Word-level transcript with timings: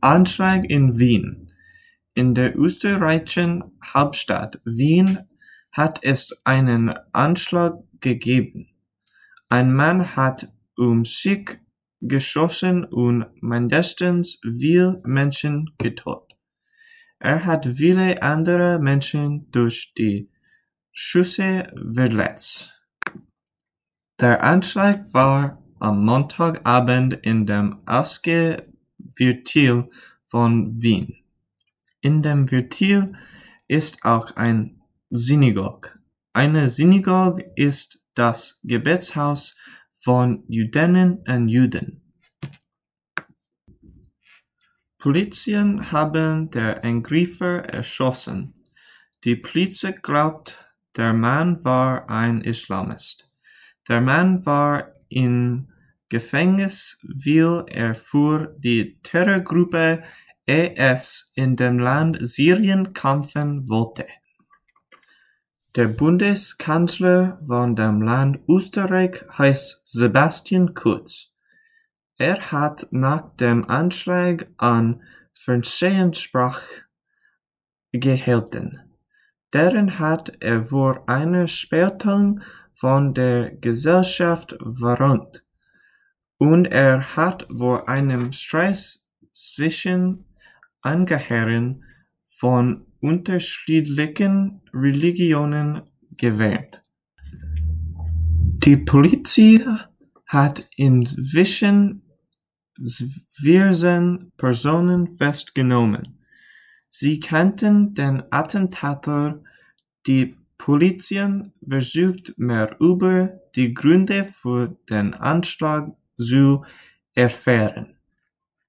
Anschlag 0.00 0.64
in 0.64 0.98
Wien 0.98 1.52
In 2.14 2.34
der 2.34 2.56
österreichischen 2.56 3.64
Hauptstadt 3.82 4.60
Wien 4.64 5.18
hat 5.72 5.98
es 6.02 6.28
einen 6.44 6.94
Anschlag 7.12 7.82
gegeben. 8.00 8.68
Ein 9.48 9.74
Mann 9.74 10.14
hat 10.14 10.52
um 10.76 11.04
sich 11.04 11.58
geschossen 12.00 12.84
und 12.84 13.26
mindestens 13.42 14.40
vier 14.42 15.00
Menschen 15.04 15.74
getötet. 15.78 16.36
Er 17.18 17.44
hat 17.44 17.66
viele 17.66 18.22
andere 18.22 18.78
Menschen 18.78 19.50
durch 19.50 19.94
die 19.98 20.30
Schüsse 20.92 21.72
verletzt. 21.92 22.80
Der 24.20 24.44
Anschlag 24.44 25.12
war 25.12 25.60
am 25.80 26.04
Montagabend 26.04 27.14
in 27.22 27.46
dem 27.46 27.80
Ausgehviertel 29.18 29.90
von 30.26 30.80
Wien. 30.80 31.16
In 32.00 32.22
dem 32.22 32.46
Viertel 32.46 33.16
ist 33.66 34.04
auch 34.04 34.36
ein 34.36 34.80
Synagoge. 35.10 35.98
Eine 36.32 36.68
Synagoge 36.68 37.50
ist 37.56 38.00
das 38.14 38.60
Gebetshaus 38.62 39.56
von 39.92 40.44
Jüdinnen 40.46 41.24
und 41.26 41.48
Juden. 41.48 42.02
Polizien 44.98 45.90
haben 45.90 46.50
den 46.50 46.78
Angreifer 46.82 47.64
erschossen. 47.64 48.54
Die 49.24 49.36
Polizei 49.36 49.92
glaubt, 49.92 50.64
der 50.96 51.12
Mann 51.12 51.64
war 51.64 52.08
ein 52.08 52.40
Islamist. 52.40 53.28
Der 53.88 54.00
Mann 54.00 54.44
war 54.46 54.92
im 55.08 55.67
Gefängnis, 56.08 56.98
weil 57.02 57.64
er 57.68 57.94
für 57.94 58.54
die 58.58 58.98
Terrorgruppe 59.02 60.02
IS 60.46 61.30
in 61.34 61.56
dem 61.56 61.78
Land 61.78 62.18
Syrien 62.20 62.94
kämpfen 62.94 63.68
wollte. 63.68 64.06
Der 65.76 65.88
Bundeskanzler 65.88 67.38
von 67.46 67.76
dem 67.76 68.00
Land 68.00 68.40
Österreich 68.48 69.24
heißt 69.36 69.82
Sebastian 69.84 70.74
Kurz. 70.74 71.30
Er 72.16 72.50
hat 72.50 72.88
nach 72.90 73.36
dem 73.36 73.68
Anschlag 73.68 74.48
an 74.56 75.02
Fernsehsprach 75.34 76.62
gehalten. 77.92 78.80
Darin 79.50 79.98
hat 79.98 80.32
er 80.40 80.64
vor 80.64 81.08
einer 81.08 81.46
Spaltung 81.46 82.40
von 82.72 83.14
der 83.14 83.50
Gesellschaft 83.56 84.56
warnt, 84.60 85.44
und 86.38 86.66
er 86.66 87.16
hat 87.16 87.46
vor 87.54 87.88
einem 87.88 88.32
Streit 88.32 89.00
zwischen 89.32 90.24
Angehörigen 90.80 91.84
von 92.24 92.86
unterschiedlichen 93.00 94.60
Religionen 94.72 95.82
gewarnt. 96.16 96.82
Die 98.64 98.76
Polizei 98.76 99.64
hat 100.26 100.66
inzwischen 100.76 102.02
vierzehn 103.30 104.32
Personen 104.36 105.12
festgenommen. 105.12 106.20
Sie 106.90 107.18
kannten 107.20 107.94
den 107.94 108.22
Attentäter, 108.30 109.42
die 110.06 110.36
Polizei 110.58 111.50
versucht 111.66 112.34
mehr 112.36 112.76
über 112.80 113.40
die 113.54 113.74
Gründe 113.74 114.24
für 114.24 114.76
den 114.88 115.14
Anschlag 115.14 115.92
zu 116.18 116.64
erfahren. 117.14 117.97